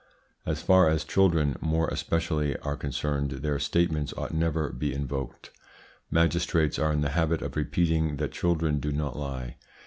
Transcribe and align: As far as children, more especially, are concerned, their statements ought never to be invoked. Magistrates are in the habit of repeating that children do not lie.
As 0.47 0.63
far 0.63 0.89
as 0.89 1.03
children, 1.03 1.57
more 1.61 1.87
especially, 1.89 2.57
are 2.61 2.75
concerned, 2.75 3.29
their 3.29 3.59
statements 3.59 4.15
ought 4.17 4.33
never 4.33 4.69
to 4.69 4.73
be 4.75 4.95
invoked. 4.95 5.51
Magistrates 6.09 6.79
are 6.79 6.91
in 6.91 7.01
the 7.01 7.09
habit 7.11 7.43
of 7.43 7.55
repeating 7.55 8.15
that 8.17 8.31
children 8.31 8.79
do 8.79 8.91
not 8.91 9.15
lie. 9.15 9.57